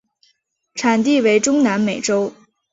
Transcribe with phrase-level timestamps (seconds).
[0.73, 2.33] 产地为中南美洲。